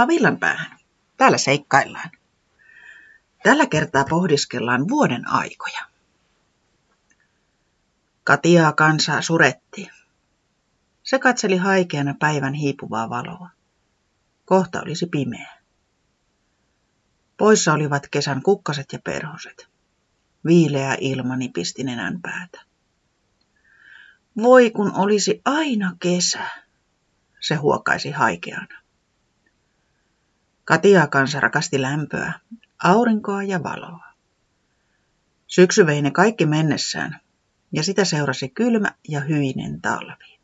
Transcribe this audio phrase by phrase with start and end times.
[0.00, 0.78] Tervetuloa Villanpäähän.
[1.16, 2.10] Täällä seikkaillaan.
[3.42, 5.80] Tällä kertaa pohdiskellaan vuoden aikoja.
[8.24, 9.88] Katiaa kansaa suretti.
[11.02, 13.50] Se katseli haikeana päivän hiipuvaa valoa.
[14.44, 15.58] Kohta olisi pimeä.
[17.36, 19.68] Poissa olivat kesän kukkaset ja perhoset.
[20.46, 22.60] Viileä ilma nipisti nenän päätä.
[24.36, 26.50] Voi kun olisi aina kesä,
[27.40, 28.79] se huokaisi haikeana.
[30.70, 32.32] Katia kanssa rakasti lämpöä,
[32.84, 34.06] aurinkoa ja valoa.
[35.46, 37.20] Syksy vei ne kaikki mennessään,
[37.72, 40.38] ja sitä seurasi kylmä ja hyinen talvi.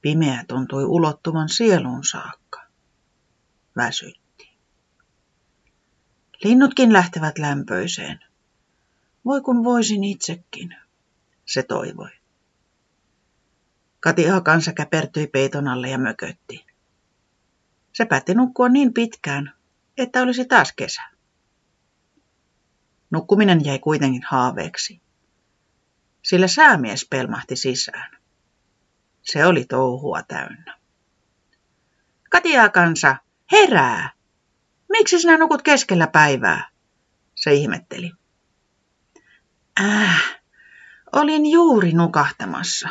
[0.00, 2.62] Pimeä tuntui ulottuvan sieluun saakka.
[3.76, 4.50] Väsytti.
[6.44, 8.20] Linnutkin lähtevät lämpöiseen.
[9.24, 10.76] Voi kun voisin itsekin,
[11.46, 12.10] se toivoi.
[14.00, 16.67] Katia kanssa käpertyi peiton alle ja mökötti.
[17.98, 19.52] Se päätti nukkua niin pitkään,
[19.96, 21.02] että olisi taas kesä.
[23.10, 25.00] Nukkuminen jäi kuitenkin haaveeksi,
[26.22, 28.16] sillä säämies pelmahti sisään.
[29.22, 30.78] Se oli touhua täynnä.
[32.30, 33.16] Katia kansa,
[33.52, 34.10] herää!
[34.88, 36.68] Miksi sinä nukut keskellä päivää?
[37.34, 38.12] Se ihmetteli.
[39.80, 40.40] Äh,
[41.12, 42.88] olin juuri nukahtamassa.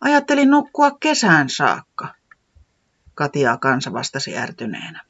[0.00, 2.19] Ajattelin nukkua kesään saakka.
[3.20, 5.04] Katia kansa vastasi ärtyneenä.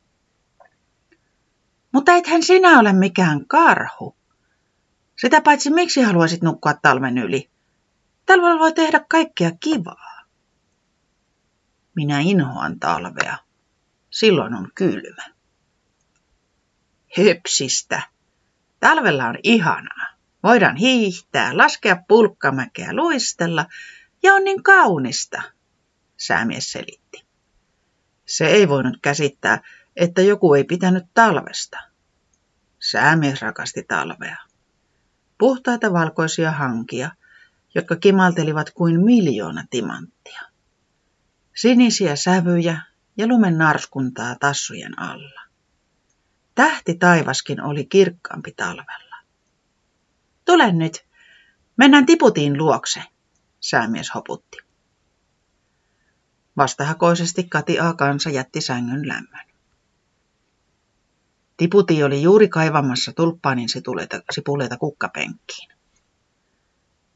[1.93, 4.17] Mutta ethän sinä ole mikään karhu.
[5.21, 7.51] Sitä paitsi miksi haluaisit nukkua talven yli?
[8.27, 10.23] Talvella voi tehdä kaikkea kivaa.
[11.97, 13.37] Minä inhoan talvea.
[14.11, 15.25] Silloin on kylmä.
[17.19, 18.03] Höpsistä.
[18.81, 20.07] Talvella on ihanaa.
[20.43, 23.67] Voidaan hiihtää, laskea pulkkamäkeä, luistella
[24.23, 25.43] ja on niin kaunista,
[26.17, 27.30] säämies selitti.
[28.31, 29.61] Se ei voinut käsittää,
[29.97, 31.79] että joku ei pitänyt talvesta.
[32.79, 34.37] Säämies rakasti talvea.
[35.39, 37.11] Puhtaita valkoisia hankia,
[37.75, 40.41] jotka kimaltelivat kuin miljoona timanttia.
[41.57, 42.81] Sinisiä sävyjä
[43.17, 45.41] ja lumen narskuntaa tassujen alla.
[46.55, 49.17] Tähti taivaskin oli kirkkaampi talvella.
[50.45, 51.07] Tule nyt,
[51.77, 53.03] mennään tiputiin luokse,
[53.61, 54.70] säämies hoputti.
[56.57, 57.95] Vastahakoisesti Kati A.
[57.95, 59.47] Kansa jätti sängyn lämmön.
[61.57, 65.71] Tiputi oli juuri kaivamassa tulppaanin sipuleita, sipuleita kukkapenkkiin.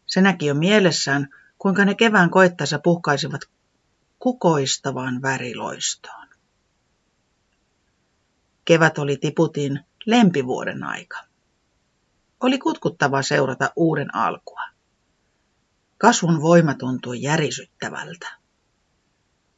[0.07, 1.29] Se näki jo mielessään,
[1.59, 3.41] kuinka ne kevään koettaessa puhkaisivat
[4.19, 6.29] kukoistavaan väriloistoon.
[8.65, 11.19] Kevät oli Tiputin lempivuoden aika.
[12.41, 14.63] Oli kutkuttavaa seurata uuden alkua.
[15.99, 18.44] Kasvun voima tuntui järisyttävältä.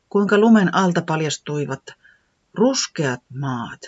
[0.08, 1.82] Kuinka lumen alta paljastuivat
[2.54, 3.80] ruskeat maat,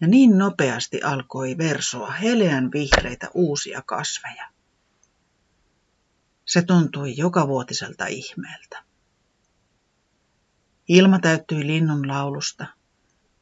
[0.00, 4.48] ja niin nopeasti alkoi versoa heleän vihreitä uusia kasveja.
[6.44, 8.84] Se tuntui jokavuotiselta ihmeeltä.
[10.88, 12.66] Ilma täyttyi linnun laulusta,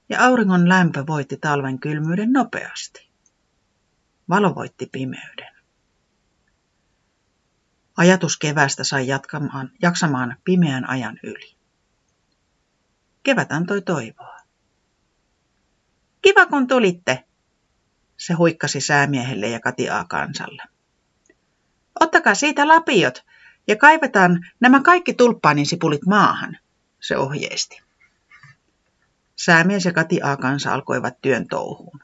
[0.08, 3.08] ja auringon lämpö voitti talven kylmyyden nopeasti.
[4.28, 5.54] Valo voitti pimeyden.
[7.96, 11.57] Ajatus kevästä sai jatkamaan, jaksamaan pimeän ajan yli.
[13.28, 14.36] Kevät antoi toivoa.
[16.22, 17.24] Kiva kun tulitte,
[18.16, 20.62] se huikkasi säämiehelle ja Katiaa kansalle.
[22.00, 23.24] Ottakaa siitä lapiot
[23.66, 26.58] ja kaivetaan nämä kaikki tulppaanin sipulit maahan,
[27.00, 27.82] se ohjeisti.
[29.36, 32.00] Säämies ja Katiaa kansa alkoivat työn touhuun.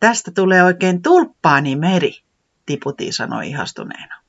[0.00, 2.22] Tästä tulee oikein tulppaani meri,
[2.66, 4.22] Tiputi sanoi ihastuneena.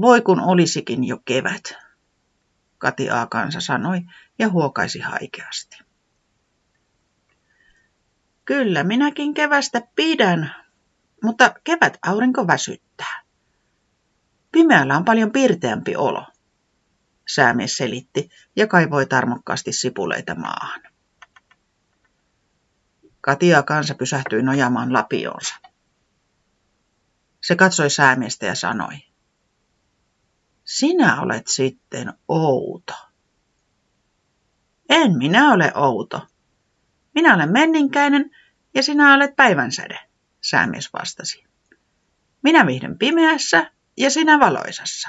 [0.00, 1.62] Voi kun olisikin jo kevät,
[2.82, 3.26] Kati A.
[3.26, 4.00] Kansa sanoi
[4.38, 5.78] ja huokaisi haikeasti.
[8.44, 10.54] Kyllä, minäkin kevästä pidän,
[11.22, 13.22] mutta kevät aurinko väsyttää.
[14.52, 16.26] Pimeällä on paljon pirteämpi olo,
[17.28, 20.82] säämies selitti ja kaivoi tarmokkaasti sipuleita maahan.
[23.20, 25.54] Katia kansa pysähtyi nojaamaan lapionsa.
[27.42, 29.11] Se katsoi säämiestä ja sanoi,
[30.82, 32.94] sinä olet sitten outo.
[34.88, 36.26] En minä ole outo.
[37.14, 38.30] Minä olen menninkäinen
[38.74, 39.98] ja sinä olet päivänsäde,
[40.40, 41.44] säämies vastasi.
[42.42, 45.08] Minä viihdyn pimeässä ja sinä valoisassa.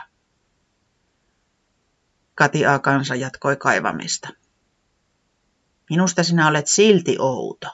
[2.36, 2.80] Kati A.
[2.80, 4.30] Kansa jatkoi kaivamista.
[5.90, 7.68] Minusta sinä olet silti outo.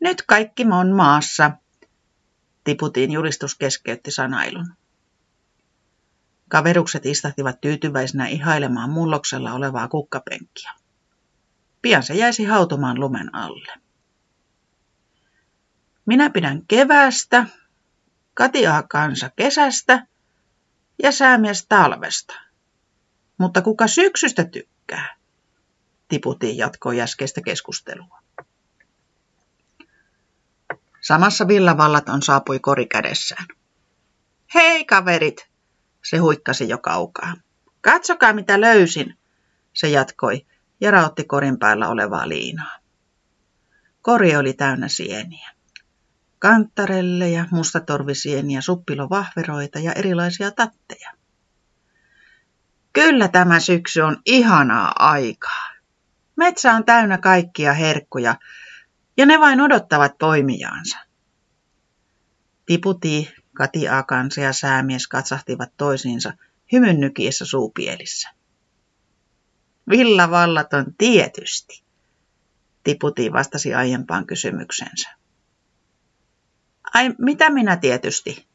[0.00, 1.50] Nyt kaikki on maassa,
[2.64, 4.81] Tiputin julistus keskeytti sanailun.
[6.52, 10.72] Kaverukset istahtivat tyytyväisenä ihailemaan mulloksella olevaa kukkapenkkiä.
[11.82, 13.72] Pian se jäisi hautumaan lumen alle.
[16.06, 17.46] Minä pidän kevästä,
[18.34, 20.06] Katia kansa kesästä
[21.02, 22.34] ja säämies talvesta.
[23.38, 25.16] Mutta kuka syksystä tykkää?
[26.08, 28.22] Tiputiin jatkoi äskeistä keskustelua.
[31.00, 33.46] Samassa villavallaton saapui kori kädessään.
[34.54, 35.51] Hei kaverit,
[36.04, 37.34] se huikkasi jo kaukaa.
[37.80, 39.18] Katsokaa mitä löysin,
[39.72, 40.46] se jatkoi
[40.80, 42.78] ja rautti korin päällä olevaa liinaa.
[44.02, 45.50] Kori oli täynnä sieniä.
[46.38, 51.10] Kantarelleja, mustatorvisieniä, suppilovahveroita ja erilaisia tatteja.
[52.92, 55.72] Kyllä tämä syksy on ihanaa aikaa.
[56.36, 58.36] Metsä on täynnä kaikkia herkkuja,
[59.16, 60.98] ja ne vain odottavat poimijaansa.
[62.66, 66.32] Tiputi, Kati Akansa ja säämies katsahtivat toisiinsa
[66.72, 68.28] hymynnykiessä suupielissä.
[69.90, 71.82] Villavallaton tietysti,
[72.84, 75.10] Tiputi vastasi aiempaan kysymyksensä.
[76.94, 78.46] Ai, mitä minä tietysti,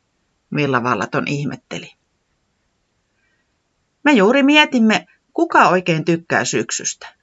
[0.55, 1.93] Villavallaton ihmetteli.
[4.03, 7.15] Me juuri mietimme, kuka oikein tykkää syksystä.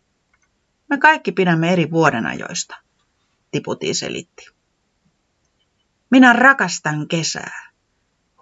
[0.90, 2.76] Me kaikki pidämme eri vuodenajoista,
[3.50, 4.46] Tiputi selitti.
[6.10, 7.73] Minä rakastan kesää,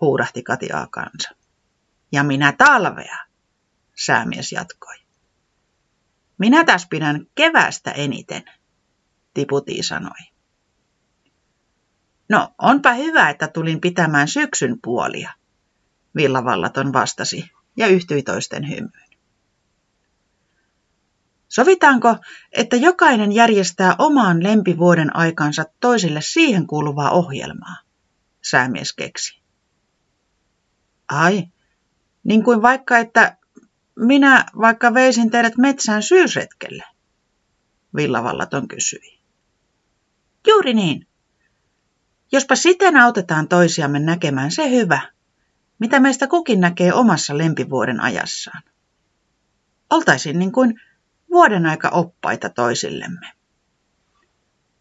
[0.02, 1.30] huudahti Kati kansa.
[2.12, 3.16] Ja minä talvea,
[4.04, 4.96] säämies jatkoi.
[6.38, 8.42] Minä taas pidän kevästä eniten,
[9.34, 10.18] Tiputi sanoi.
[12.28, 15.32] No, onpa hyvä, että tulin pitämään syksyn puolia,
[16.16, 19.12] Villavallaton vastasi ja yhtyi toisten hymyyn.
[21.48, 22.16] Sovitaanko,
[22.52, 27.76] että jokainen järjestää omaan lempivuoden aikansa toisille siihen kuuluvaa ohjelmaa?
[28.42, 29.41] Säämies keksi.
[31.08, 31.48] Ai,
[32.24, 33.36] niin kuin vaikka, että
[33.96, 36.84] minä vaikka veisin teidät metsään syysretkelle?
[37.96, 39.18] Villavallaton kysyi.
[40.48, 41.06] Juuri niin.
[42.32, 45.00] Jospa siten autetaan toisiamme näkemään se hyvä,
[45.78, 48.62] mitä meistä kukin näkee omassa lempivuoden ajassaan.
[49.90, 50.80] Oltaisiin niin kuin
[51.30, 53.32] vuoden aika oppaita toisillemme.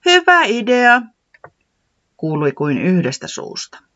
[0.06, 1.02] Hyvä idea,
[2.18, 3.91] kuului kuin yhdestä suusta.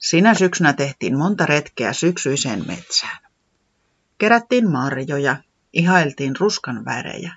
[0.00, 3.18] Sinä syksynä tehtiin monta retkeä syksyiseen metsään.
[4.18, 5.36] Kerättiin marjoja,
[5.72, 7.34] ihailtiin ruskan värejä,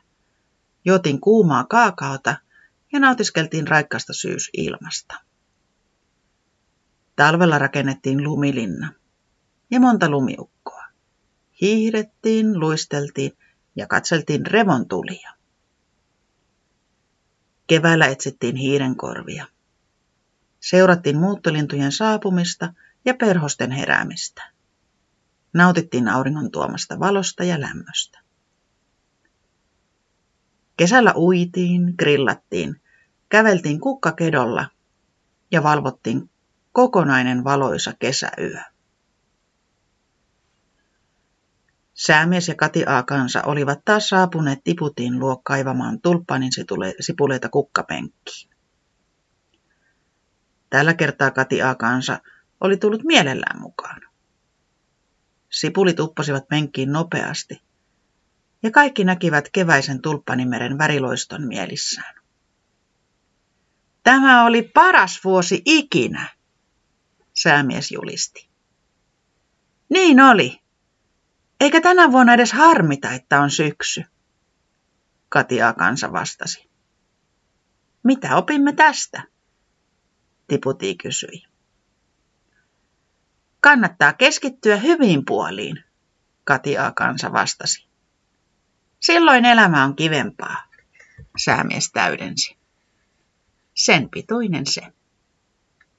[0.85, 2.35] juotiin kuumaa kaakaota
[2.93, 5.15] ja nautiskeltiin raikkaasta syysilmasta.
[7.15, 8.93] Talvella rakennettiin lumilinna
[9.71, 10.83] ja monta lumiukkoa.
[11.61, 13.37] Hiihdettiin, luisteltiin
[13.75, 15.31] ja katseltiin revontulia.
[17.67, 19.52] Keväällä etsittiin hiirenkorvia.
[20.63, 22.73] Seurattiin muuttolintujen saapumista
[23.05, 24.51] ja perhosten heräämistä.
[25.53, 28.19] Nautittiin auringon tuomasta valosta ja lämmöstä.
[30.77, 32.81] Kesällä uitiin, grillattiin,
[33.29, 34.67] käveltiin kukkakedolla
[35.51, 36.29] ja valvottiin
[36.71, 38.59] kokonainen valoisa kesäyö.
[41.93, 46.51] Säämies ja Kati kansa olivat taas saapuneet Tiputin luo kaivamaan tulppanin
[46.99, 48.52] sipuleita kukkapenkkiin.
[50.73, 52.19] Tällä kertaa Kati kansa
[52.61, 54.01] oli tullut mielellään mukaan.
[55.49, 57.61] Sipulit uppasivat penkkiin nopeasti,
[58.63, 62.15] ja kaikki näkivät keväisen tulppanimeren väriloiston mielissään.
[64.03, 66.29] Tämä oli paras vuosi ikinä,
[67.33, 68.49] säämies julisti.
[69.89, 70.61] Niin oli.
[71.59, 74.03] Eikä tänä vuonna edes harmita, että on syksy,
[75.29, 76.69] Katia kansa vastasi.
[78.03, 79.32] Mitä opimme tästä?
[80.47, 81.43] Tiputi kysyi.
[83.61, 85.83] Kannattaa keskittyä hyviin puoliin,
[86.43, 87.87] Katia kansa vastasi.
[88.99, 90.63] Silloin elämä on kivempaa,
[91.37, 92.57] säämies täydensi.
[93.73, 94.81] Sen pituinen se.